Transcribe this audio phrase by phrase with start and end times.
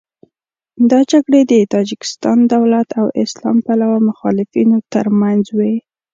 [0.89, 5.75] دا جګړې د تاجکستان دولت او اسلام پلوه مخالفینو تر منځ وې.